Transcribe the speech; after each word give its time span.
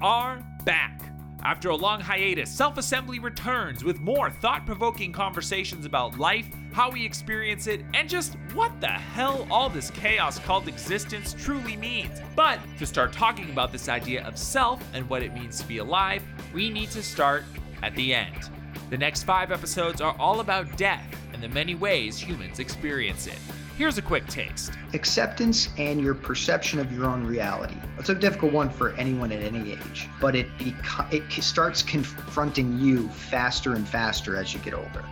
are 0.00 0.42
back. 0.64 1.00
After 1.42 1.70
a 1.70 1.76
long 1.76 2.00
hiatus, 2.00 2.50
Self 2.50 2.76
Assembly 2.76 3.18
returns 3.18 3.82
with 3.82 3.98
more 4.00 4.30
thought 4.30 4.66
provoking 4.66 5.10
conversations 5.10 5.86
about 5.86 6.18
life, 6.18 6.46
how 6.72 6.90
we 6.90 7.04
experience 7.04 7.66
it, 7.66 7.82
and 7.94 8.08
just 8.08 8.36
what 8.52 8.78
the 8.80 8.88
hell 8.88 9.46
all 9.50 9.70
this 9.70 9.90
chaos 9.90 10.38
called 10.38 10.68
existence 10.68 11.34
truly 11.34 11.76
means. 11.76 12.20
But 12.36 12.60
to 12.78 12.86
start 12.86 13.12
talking 13.12 13.50
about 13.50 13.72
this 13.72 13.88
idea 13.88 14.22
of 14.24 14.36
self 14.36 14.82
and 14.92 15.08
what 15.08 15.22
it 15.22 15.32
means 15.32 15.58
to 15.60 15.66
be 15.66 15.78
alive, 15.78 16.22
we 16.52 16.68
need 16.68 16.90
to 16.90 17.02
start 17.02 17.44
at 17.82 17.94
the 17.94 18.12
end. 18.12 18.50
The 18.90 18.98
next 18.98 19.22
five 19.22 19.50
episodes 19.50 20.02
are 20.02 20.16
all 20.18 20.40
about 20.40 20.76
death 20.76 21.04
and 21.32 21.42
the 21.42 21.48
many 21.48 21.74
ways 21.74 22.18
humans 22.18 22.58
experience 22.58 23.26
it. 23.26 23.38
Here's 23.80 23.96
a 23.96 24.02
quick 24.02 24.26
taste. 24.26 24.72
Acceptance 24.92 25.70
and 25.78 26.02
your 26.02 26.12
perception 26.12 26.80
of 26.80 26.92
your 26.92 27.06
own 27.06 27.26
reality. 27.26 27.76
It's 27.98 28.10
a 28.10 28.14
difficult 28.14 28.52
one 28.52 28.68
for 28.68 28.90
anyone 28.96 29.32
at 29.32 29.42
any 29.42 29.72
age, 29.72 30.06
but 30.20 30.36
it 30.36 30.54
beco- 30.58 31.10
it 31.10 31.42
starts 31.42 31.80
confronting 31.80 32.78
you 32.78 33.08
faster 33.08 33.72
and 33.72 33.88
faster 33.88 34.36
as 34.36 34.52
you 34.52 34.60
get 34.60 34.74
older. 34.74 35.02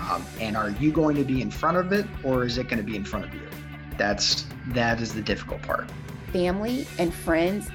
Um, 0.00 0.22
and 0.38 0.54
are 0.54 0.68
you 0.68 0.92
going 0.92 1.16
to 1.16 1.24
be 1.24 1.40
in 1.40 1.50
front 1.50 1.78
of 1.78 1.92
it, 1.92 2.04
or 2.22 2.44
is 2.44 2.58
it 2.58 2.68
going 2.68 2.76
to 2.76 2.84
be 2.84 2.94
in 2.94 3.06
front 3.06 3.24
of 3.24 3.32
you? 3.32 3.48
That's 3.96 4.44
that 4.74 5.00
is 5.00 5.14
the 5.14 5.22
difficult 5.22 5.62
part. 5.62 5.90
Family 6.30 6.86
and 6.98 7.14
friends 7.14 7.70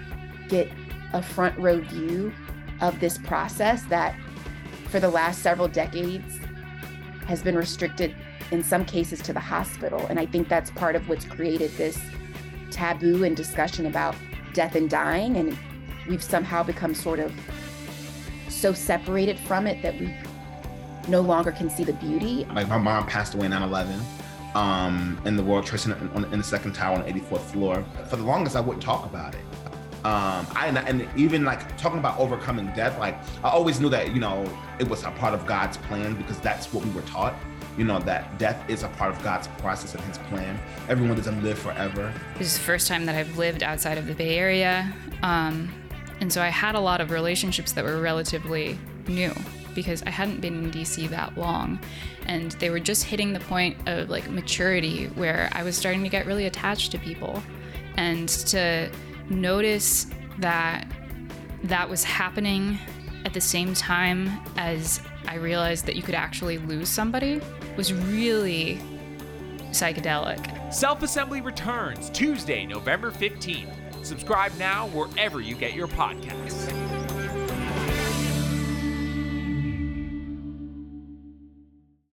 get 0.47 0.69
a 1.13 1.23
front 1.23 1.57
row 1.57 1.79
view 1.79 2.31
of 2.81 2.99
this 2.99 3.17
process 3.17 3.81
that, 3.85 4.15
for 4.89 4.99
the 4.99 5.09
last 5.09 5.41
several 5.41 5.67
decades, 5.67 6.37
has 7.25 7.41
been 7.41 7.55
restricted 7.55 8.15
in 8.51 8.63
some 8.63 8.85
cases 8.85 9.21
to 9.21 9.33
the 9.33 9.39
hospital. 9.39 10.05
And 10.07 10.19
I 10.19 10.25
think 10.25 10.49
that's 10.49 10.71
part 10.71 10.95
of 10.95 11.07
what's 11.07 11.25
created 11.25 11.71
this 11.71 11.99
taboo 12.71 13.23
and 13.23 13.35
discussion 13.35 13.85
about 13.85 14.15
death 14.53 14.75
and 14.75 14.89
dying. 14.89 15.37
And 15.37 15.57
we've 16.07 16.23
somehow 16.23 16.63
become 16.63 16.95
sort 16.95 17.19
of 17.19 17.33
so 18.47 18.73
separated 18.73 19.37
from 19.39 19.67
it 19.67 19.81
that 19.83 19.99
we 19.99 20.13
no 21.07 21.21
longer 21.21 21.51
can 21.51 21.69
see 21.69 21.83
the 21.83 21.93
beauty. 21.93 22.45
Like 22.53 22.67
my 22.67 22.77
mom 22.77 23.05
passed 23.07 23.33
away 23.33 23.45
in 23.45 23.51
9 23.51 23.61
11 23.61 23.99
um, 24.55 25.21
in 25.25 25.35
the 25.35 25.43
World 25.43 25.65
Trade 25.65 25.81
Center 25.81 25.97
in, 26.15 26.23
in 26.25 26.39
the 26.39 26.43
second 26.43 26.73
tower 26.73 26.95
on 26.95 27.05
the 27.05 27.11
84th 27.11 27.41
floor. 27.41 27.85
For 28.09 28.15
the 28.15 28.23
longest, 28.23 28.55
I 28.55 28.61
wouldn't 28.61 28.83
talk 28.83 29.05
about 29.05 29.35
it. 29.35 29.41
Um, 30.05 30.47
I 30.55 30.67
and 30.87 31.05
even 31.17 31.43
like 31.43 31.77
talking 31.77 31.99
about 31.99 32.17
overcoming 32.17 32.67
death, 32.73 32.97
like 32.99 33.15
I 33.43 33.49
always 33.49 33.81
knew 33.81 33.89
that 33.89 34.13
you 34.13 34.21
know 34.21 34.49
it 34.79 34.87
was 34.87 35.03
a 35.03 35.11
part 35.11 35.33
of 35.33 35.45
God's 35.45 35.75
plan 35.75 36.15
because 36.15 36.39
that's 36.39 36.71
what 36.73 36.85
we 36.85 36.91
were 36.91 37.01
taught 37.01 37.35
you 37.79 37.85
know, 37.85 37.97
that 37.97 38.37
death 38.37 38.69
is 38.69 38.83
a 38.83 38.89
part 38.89 39.15
of 39.15 39.23
God's 39.23 39.47
process 39.59 39.95
and 39.95 40.03
his 40.03 40.17
plan. 40.17 40.59
Everyone 40.89 41.15
doesn't 41.15 41.41
live 41.41 41.57
forever. 41.57 42.13
This 42.37 42.47
is 42.47 42.57
the 42.57 42.63
first 42.65 42.89
time 42.89 43.05
that 43.05 43.15
I've 43.15 43.37
lived 43.37 43.63
outside 43.63 43.97
of 43.97 44.05
the 44.05 44.13
Bay 44.13 44.37
Area. 44.37 44.93
Um, 45.23 45.73
and 46.19 46.31
so 46.31 46.41
I 46.41 46.49
had 46.49 46.75
a 46.75 46.79
lot 46.81 46.99
of 46.99 47.09
relationships 47.09 47.71
that 47.71 47.85
were 47.85 48.01
relatively 48.01 48.77
new 49.07 49.33
because 49.73 50.03
I 50.03 50.09
hadn't 50.09 50.41
been 50.41 50.65
in 50.65 50.71
DC 50.71 51.07
that 51.07 51.37
long. 51.37 51.79
And 52.25 52.51
they 52.53 52.69
were 52.69 52.81
just 52.81 53.05
hitting 53.05 53.31
the 53.31 53.39
point 53.39 53.77
of 53.87 54.09
like 54.09 54.29
maturity 54.29 55.05
where 55.15 55.49
I 55.53 55.63
was 55.63 55.77
starting 55.77 56.03
to 56.03 56.09
get 56.09 56.25
really 56.25 56.47
attached 56.47 56.91
to 56.91 56.99
people. 56.99 57.41
And 57.95 58.27
to 58.27 58.91
notice 59.29 60.07
that 60.39 60.85
that 61.63 61.89
was 61.89 62.03
happening 62.03 62.77
at 63.23 63.33
the 63.33 63.41
same 63.41 63.73
time 63.73 64.37
as 64.57 64.99
I 65.27 65.35
realized 65.35 65.85
that 65.85 65.95
you 65.95 66.01
could 66.01 66.15
actually 66.15 66.57
lose 66.57 66.89
somebody 66.89 67.41
was 67.77 67.93
really 67.93 68.79
psychedelic. 69.71 70.73
Self 70.73 71.03
Assembly 71.03 71.41
returns 71.41 72.09
Tuesday, 72.09 72.65
November 72.65 73.11
15th. 73.11 73.73
Subscribe 74.05 74.51
now 74.57 74.87
wherever 74.87 75.41
you 75.41 75.55
get 75.55 75.73
your 75.73 75.87
podcasts. 75.87 76.78